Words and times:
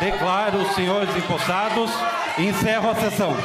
Declaro 0.00 0.58
os 0.58 0.74
senhores 0.74 1.14
empossados 1.16 1.90
e 2.38 2.46
encerro 2.46 2.90
a 2.90 2.94
sessão. 2.94 3.36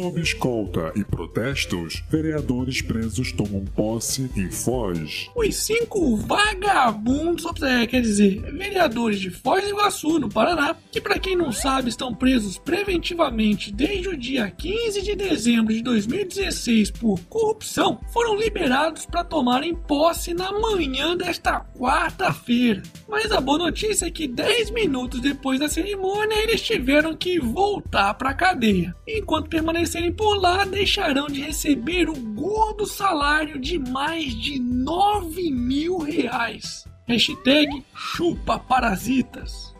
Sob 0.00 0.20
escolta 0.20 0.92
e 0.94 1.02
protestos, 1.02 2.04
vereadores 2.08 2.80
presos 2.80 3.32
tomam 3.32 3.64
posse 3.64 4.30
em 4.36 4.48
Foz. 4.48 5.28
Os 5.34 5.56
cinco 5.56 6.16
vagabundos, 6.18 7.44
quer 7.90 8.00
dizer, 8.00 8.40
vereadores 8.52 9.18
de 9.18 9.28
Foz 9.28 9.64
do 9.64 9.70
Iguaçu, 9.70 10.20
no 10.20 10.28
Paraná, 10.28 10.76
que 10.92 11.00
para 11.00 11.18
quem 11.18 11.34
não 11.34 11.50
sabe 11.50 11.88
estão 11.88 12.14
presos 12.14 12.58
preventivamente 12.58 13.72
desde 13.72 14.08
o 14.10 14.16
dia 14.16 14.48
15 14.48 15.02
de 15.02 15.16
dezembro 15.16 15.74
de 15.74 15.82
2016 15.82 16.92
por 16.92 17.18
corrupção, 17.28 17.98
foram 18.12 18.36
liberados 18.36 19.04
para 19.04 19.24
tomarem 19.24 19.74
posse 19.74 20.32
na 20.32 20.52
manhã 20.52 21.16
desta 21.16 21.58
quarta-feira. 21.76 22.84
Mas 23.08 23.32
a 23.32 23.40
boa 23.40 23.58
notícia 23.58 24.06
é 24.06 24.10
que 24.12 24.28
10 24.28 24.70
minutos 24.70 25.20
depois 25.20 25.58
da 25.58 25.68
cerimônia 25.68 26.40
eles 26.40 26.62
tiveram 26.62 27.16
que 27.16 27.40
voltar 27.40 28.14
para 28.14 28.30
a 28.30 28.34
cadeia. 28.34 28.94
Enquanto 29.06 29.48
permanecerem 29.88 30.12
por 30.12 30.34
lá, 30.40 30.64
deixarão 30.64 31.26
de 31.26 31.40
receber 31.40 32.08
o 32.08 32.14
gordo 32.14 32.86
salário 32.86 33.58
de 33.58 33.78
mais 33.78 34.34
de 34.34 34.58
9 34.58 35.50
mil 35.50 35.98
reais. 35.98 36.84
Hashtag 37.06 37.82
chupa 37.94 38.58
parasitas. 38.58 39.74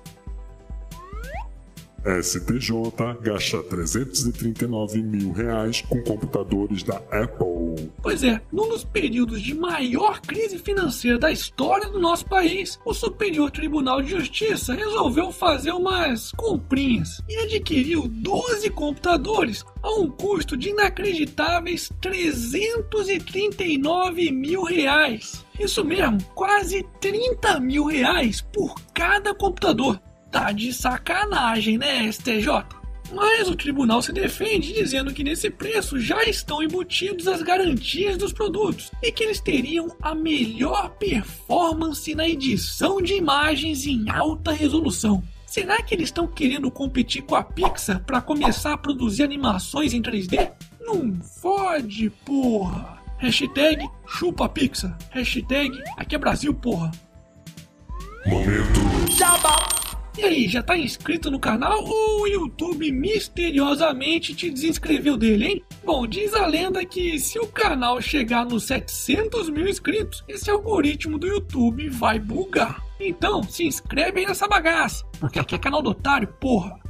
STJ 2.05 2.73
gasta 3.21 3.63
339 3.63 5.03
mil 5.03 5.33
reais 5.33 5.83
com 5.83 6.03
computadores 6.03 6.83
da 6.83 6.97
Apple. 7.11 7.93
Pois 8.03 8.23
é, 8.23 8.41
num 8.53 8.69
dos 8.69 8.85
períodos 8.85 9.41
de 9.43 9.55
maior 9.55 10.21
crise 10.21 10.59
financeira 10.59 11.19
da 11.19 11.33
história 11.33 11.89
do 11.89 11.99
nosso 11.99 12.27
país, 12.27 12.79
o 12.85 12.95
Superior 12.95 13.51
Tribunal 13.51 14.01
de 14.01 14.11
Justiça 14.11 14.75
resolveu 14.75 15.33
fazer 15.33 15.73
umas 15.73 16.31
comprinhas 16.33 17.21
e 17.29 17.37
adquiriu 17.37 18.07
12 18.09 18.71
computadores 18.71 19.65
a 19.83 19.91
um 19.95 20.09
custo 20.09 20.57
de 20.57 20.71
inacreditáveis 20.71 21.91
339 22.01 24.31
mil 24.31 24.63
reais. 24.63 25.45
Isso 25.59 25.85
mesmo, 25.85 26.23
quase 26.35 26.87
30 27.01 27.59
mil 27.61 27.87
reais 27.87 28.41
por 28.41 28.77
cada 28.95 29.35
computador. 29.35 30.01
Tá 30.31 30.53
de 30.53 30.73
sacanagem, 30.73 31.79
né, 31.79 32.11
STJ? 32.13 32.79
Mas 33.13 33.49
o 33.49 33.57
tribunal 33.57 34.03
se 34.03 34.13
defende 34.13 34.75
dizendo 34.75 35.13
que 35.15 35.25
nesse 35.25 35.49
preço 35.49 35.99
já 35.99 36.23
estão 36.25 36.63
embutidos 36.63 37.27
as 37.27 37.43
garantias 37.43 38.19
dos 38.19 38.33
produtos 38.33 38.91
e 39.03 39.11
que 39.11 39.25
eles 39.25 39.41
teriam 39.41 39.89
a 40.03 40.15
melhor 40.15 40.91
performance 40.91 42.15
na 42.15 42.29
edição 42.29 43.01
de 43.01 43.15
imagens 43.15 43.87
em 43.87 44.11
alta 44.11 44.53
resolução. 44.53 45.23
Será 45.47 45.83
que 45.83 45.95
eles 45.95 46.09
estão 46.09 46.27
querendo 46.27 46.71
competir 46.71 47.23
com 47.23 47.35
a 47.35 47.43
Pixar 47.43 48.05
para 48.05 48.21
começar 48.21 48.75
a 48.75 48.79
produzir 48.79 49.23
animações 49.23 49.95
em 49.95 50.03
3D? 50.03 50.53
Não 50.79 51.15
fode, 51.23 52.11
porra! 52.27 52.99
Hashtag 53.17 53.89
chupa 54.07 54.49
Pixar. 54.49 54.97
Hashtag 55.11 55.73
aqui 55.97 56.15
é 56.15 56.19
Brasil, 56.19 56.53
porra. 56.53 56.91
Momento. 58.27 58.81
E 60.19 60.25
aí, 60.25 60.49
já 60.49 60.61
tá 60.61 60.77
inscrito 60.77 61.31
no 61.31 61.39
canal 61.39 61.85
ou 61.85 62.23
o 62.23 62.27
YouTube 62.27 62.91
misteriosamente 62.91 64.35
te 64.35 64.51
desinscreveu 64.51 65.17
dele, 65.17 65.47
hein? 65.47 65.65
Bom, 65.85 66.09
diz 66.09 66.35
a 66.35 66.45
lenda 66.45 66.85
que 66.85 67.21
se 67.21 67.39
o 67.39 67.47
canal 67.47 68.03
chegar 68.03 68.45
nos 68.45 68.65
700 68.65 69.49
mil 69.49 69.69
inscritos, 69.69 70.25
esse 70.27 70.51
algoritmo 70.51 71.19
do 71.19 71.29
YouTube 71.29 71.89
vai 71.89 72.19
bugar. 72.19 72.83
Então, 72.99 73.45
se 73.45 73.65
inscreve 73.65 74.19
aí 74.19 74.27
nessa 74.27 74.49
bagaça, 74.49 75.05
porque 75.21 75.39
aqui 75.39 75.55
é 75.55 75.59
canal 75.59 75.81
do 75.81 75.91
otário, 75.91 76.27
porra. 76.41 76.81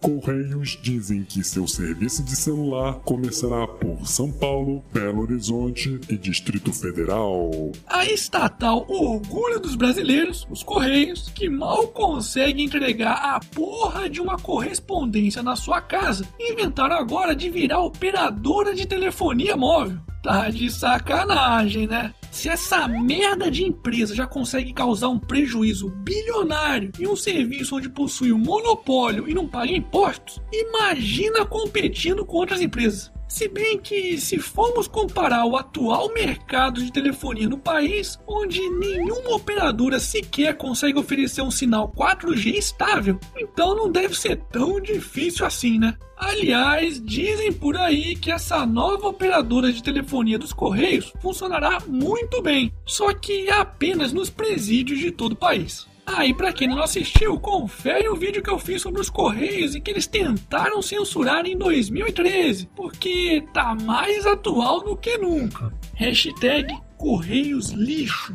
Correios 0.00 0.78
dizem 0.80 1.24
que 1.24 1.42
seu 1.42 1.66
serviço 1.66 2.22
de 2.22 2.36
celular 2.36 2.94
começará 3.00 3.66
por 3.66 4.06
São 4.06 4.30
Paulo, 4.30 4.84
Belo 4.92 5.22
Horizonte 5.22 6.00
e 6.08 6.16
Distrito 6.16 6.72
Federal. 6.72 7.50
A 7.86 8.04
estatal 8.04 8.86
Orgulho 8.88 9.58
dos 9.58 9.74
Brasileiros, 9.74 10.46
os 10.48 10.62
Correios, 10.62 11.28
que 11.34 11.48
mal 11.48 11.88
consegue 11.88 12.62
entregar 12.62 13.14
a 13.14 13.40
porra 13.40 14.08
de 14.08 14.20
uma 14.20 14.38
correspondência 14.38 15.42
na 15.42 15.56
sua 15.56 15.80
casa, 15.80 16.24
inventaram 16.38 16.96
agora 16.96 17.34
de 17.34 17.50
virar 17.50 17.80
operadora 17.80 18.74
de 18.74 18.86
telefonia 18.86 19.56
móvel. 19.56 19.98
Tá 20.22 20.48
de 20.50 20.70
sacanagem, 20.70 21.86
né? 21.86 22.12
Se 22.30 22.48
essa 22.48 22.86
merda 22.86 23.50
de 23.50 23.64
empresa 23.64 24.14
já 24.14 24.26
consegue 24.26 24.72
causar 24.72 25.08
um 25.08 25.18
prejuízo 25.18 25.88
bilionário 25.88 26.92
em 26.98 27.06
um 27.06 27.16
serviço 27.16 27.76
onde 27.76 27.88
possui 27.88 28.32
um 28.32 28.38
monopólio 28.38 29.28
e 29.28 29.34
não 29.34 29.46
paga 29.46 29.72
impostos, 29.72 30.40
imagina 30.52 31.44
competindo 31.44 32.24
com 32.24 32.36
outras 32.36 32.60
empresas. 32.60 33.12
Se 33.28 33.46
bem 33.46 33.78
que, 33.78 34.18
se 34.18 34.38
formos 34.38 34.88
comparar 34.88 35.44
o 35.44 35.54
atual 35.54 36.12
mercado 36.14 36.82
de 36.82 36.90
telefonia 36.90 37.46
no 37.46 37.58
país, 37.58 38.18
onde 38.26 38.58
nenhuma 38.70 39.36
operadora 39.36 40.00
sequer 40.00 40.56
consegue 40.56 40.98
oferecer 40.98 41.42
um 41.42 41.50
sinal 41.50 41.92
4G 41.92 42.54
estável, 42.54 43.20
então 43.36 43.76
não 43.76 43.92
deve 43.92 44.18
ser 44.18 44.36
tão 44.50 44.80
difícil 44.80 45.44
assim, 45.44 45.78
né? 45.78 45.94
Aliás, 46.16 47.00
dizem 47.04 47.52
por 47.52 47.76
aí 47.76 48.16
que 48.16 48.32
essa 48.32 48.66
nova 48.66 49.08
operadora 49.08 49.70
de 49.70 49.82
telefonia 49.82 50.38
dos 50.38 50.52
Correios 50.52 51.12
funcionará 51.20 51.78
muito 51.86 52.42
bem, 52.42 52.72
só 52.84 53.12
que 53.12 53.50
apenas 53.50 54.12
nos 54.12 54.30
presídios 54.30 54.98
de 54.98 55.12
todo 55.12 55.32
o 55.32 55.36
país. 55.36 55.86
Ah, 56.10 56.24
e 56.24 56.32
pra 56.32 56.54
quem 56.54 56.66
não 56.66 56.82
assistiu, 56.82 57.38
confere 57.38 58.08
o 58.08 58.16
vídeo 58.16 58.42
que 58.42 58.48
eu 58.48 58.58
fiz 58.58 58.80
sobre 58.80 58.98
os 58.98 59.10
Correios 59.10 59.74
e 59.74 59.80
que 59.80 59.90
eles 59.90 60.06
tentaram 60.06 60.80
censurar 60.80 61.44
em 61.44 61.56
2013, 61.56 62.70
porque 62.74 63.44
tá 63.52 63.74
mais 63.74 64.24
atual 64.24 64.80
do 64.80 64.96
que 64.96 65.18
nunca. 65.18 65.70
Hashtag 65.94 66.74
Correios 66.96 67.70
Lixo. 67.72 68.34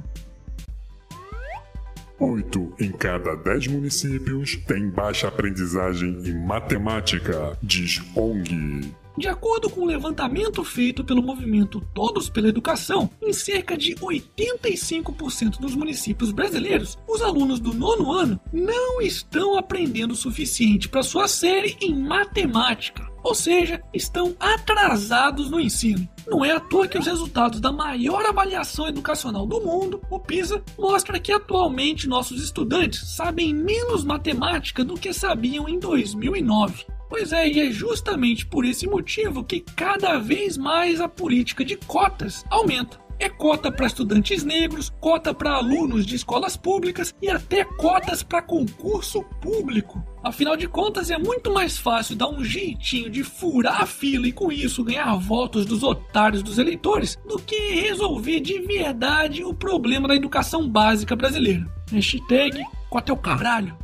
Oito 2.20 2.72
em 2.80 2.92
cada 2.92 3.36
dez 3.36 3.66
municípios 3.66 4.56
têm 4.68 4.92
baixa 4.92 5.28
aprendizagem 5.28 6.22
em 6.26 6.46
matemática, 6.46 7.58
diz 7.62 8.04
ONG. 8.16 8.94
De 9.16 9.28
acordo 9.28 9.70
com 9.70 9.82
um 9.82 9.86
levantamento 9.86 10.64
feito 10.64 11.04
pelo 11.04 11.22
movimento 11.22 11.80
Todos 11.94 12.30
pela 12.30 12.48
Educação, 12.48 13.10
em 13.22 13.32
cerca 13.32 13.78
de 13.78 13.94
85% 13.96 15.60
dos 15.60 15.76
municípios 15.76 16.32
brasileiros, 16.32 16.98
os 17.08 17.22
alunos 17.22 17.60
do 17.60 17.74
nono 17.74 18.12
ano 18.12 18.40
não 18.52 19.00
estão 19.00 19.56
aprendendo 19.56 20.12
o 20.12 20.16
suficiente 20.16 20.90
para 20.90 21.04
sua 21.04 21.28
série 21.28 21.78
em 21.80 21.94
matemática, 21.96 23.08
ou 23.24 23.36
seja, 23.36 23.82
estão 23.94 24.36
atrasados 24.40 25.50
no 25.50 25.60
ensino. 25.60 26.08
Não 26.28 26.44
é 26.44 26.52
à 26.52 26.60
toa 26.60 26.88
que 26.88 26.98
os 26.98 27.06
resultados 27.06 27.60
da 27.60 27.72
maior 27.72 28.26
avaliação 28.26 28.88
educacional 28.88 29.46
do 29.46 29.62
mundo, 29.62 30.02
o 30.10 30.20
PISA, 30.20 30.64
mostra 30.78 31.20
que 31.20 31.32
atualmente 31.32 32.08
nossos 32.08 32.44
estudantes 32.44 33.16
sabem 33.16 33.54
menos 33.54 34.04
matemática 34.04 34.84
do 34.84 34.96
que 34.96 35.14
sabiam 35.14 35.70
em 35.70 35.78
2009. 35.78 36.86
Pois 37.10 37.32
é, 37.32 37.48
e 37.48 37.60
é 37.60 37.72
justamente 37.72 38.46
por 38.46 38.66
esse 38.66 38.88
motivo 38.88 39.44
que 39.44 39.60
cada 39.60 40.18
vez 40.18 40.58
mais 40.58 41.00
a 41.00 41.08
política 41.08 41.64
de 41.64 41.76
cotas 41.76 42.44
aumenta. 42.50 43.04
É 43.20 43.30
cota 43.30 43.72
para 43.72 43.86
estudantes 43.86 44.44
negros, 44.44 44.92
cota 45.00 45.34
para 45.34 45.54
alunos 45.54 46.06
de 46.06 46.16
escolas 46.16 46.58
públicas 46.58 47.14
e 47.22 47.30
até 47.30 47.64
cotas 47.64 48.24
para 48.24 48.42
concurso 48.42 49.24
público. 49.42 50.04
Afinal 50.24 50.58
de 50.58 50.68
contas, 50.68 51.10
é 51.10 51.18
muito 51.18 51.54
mais 51.54 51.78
fácil 51.78 52.16
dar 52.16 52.30
um 52.30 52.44
jeitinho 52.44 53.10
de 53.10 53.24
furar 53.24 53.82
a 53.82 53.86
fila 53.86 54.28
e 54.28 54.32
com 54.32 54.52
isso 54.52 54.84
ganhar 54.84 55.16
votos 55.16 55.66
dos 55.66 55.84
otários 55.84 56.42
dos 56.42 56.58
eleitores 56.58 57.18
do 57.28 57.38
que 57.38 57.82
resolver 57.82 58.40
de 58.40 58.60
verdade 58.60 59.44
o 59.44 59.54
problema 59.54 60.08
da 60.08 60.16
educação 60.16 60.68
básica 60.68 61.16
brasileira. 61.16 61.66
Hashtag 61.92 62.62
cota 62.90 63.12
é 63.12 63.14
o 63.14 63.18
caralho. 63.18 63.83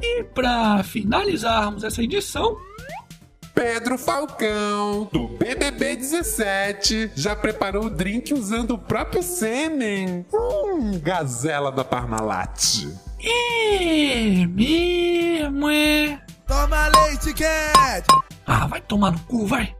E 0.00 0.24
para 0.24 0.82
finalizarmos 0.84 1.82
essa 1.84 2.02
edição, 2.02 2.56
Pedro 3.54 3.98
Falcão, 3.98 5.08
do 5.12 5.28
BBB 5.28 5.96
17, 5.96 7.10
já 7.16 7.34
preparou 7.34 7.86
o 7.86 7.90
drink 7.90 8.32
usando 8.32 8.72
o 8.74 8.78
próprio 8.78 9.22
sêmen. 9.22 10.24
Hum, 10.32 11.00
gazela 11.02 11.72
da 11.72 11.84
Parmalat. 11.84 12.86
é 13.20 14.46
mesmo, 14.46 15.68
é. 15.68 16.20
Toma 16.46 16.88
leite 16.88 17.34
quente! 17.34 18.06
Ah, 18.46 18.66
vai 18.68 18.80
tomar 18.80 19.10
no 19.10 19.18
cu, 19.20 19.44
vai! 19.44 19.74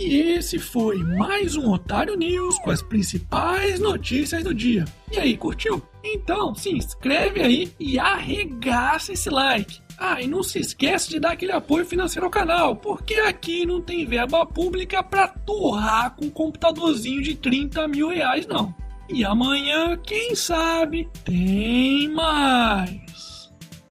E 0.00 0.14
esse 0.14 0.60
foi 0.60 1.02
mais 1.02 1.56
um 1.56 1.72
Otário 1.72 2.16
News 2.16 2.56
com 2.60 2.70
as 2.70 2.80
principais 2.80 3.80
notícias 3.80 4.44
do 4.44 4.54
dia. 4.54 4.84
E 5.10 5.18
aí, 5.18 5.36
curtiu? 5.36 5.82
Então 6.04 6.54
se 6.54 6.70
inscreve 6.70 7.42
aí 7.42 7.72
e 7.80 7.98
arregaça 7.98 9.12
esse 9.12 9.28
like. 9.28 9.80
Ah, 9.98 10.22
e 10.22 10.28
não 10.28 10.44
se 10.44 10.60
esquece 10.60 11.10
de 11.10 11.18
dar 11.18 11.32
aquele 11.32 11.50
apoio 11.50 11.84
financeiro 11.84 12.26
ao 12.26 12.30
canal, 12.30 12.76
porque 12.76 13.14
aqui 13.14 13.66
não 13.66 13.80
tem 13.80 14.06
verba 14.06 14.46
pública 14.46 15.02
pra 15.02 15.26
torrar 15.26 16.14
com 16.14 16.26
um 16.26 16.30
computadorzinho 16.30 17.20
de 17.20 17.34
30 17.34 17.88
mil 17.88 18.08
reais, 18.08 18.46
não. 18.46 18.72
E 19.08 19.24
amanhã, 19.24 19.96
quem 19.96 20.36
sabe, 20.36 21.08
tem 21.24 22.08
mais. 22.10 23.07